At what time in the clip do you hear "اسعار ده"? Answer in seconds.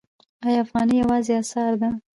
1.41-1.89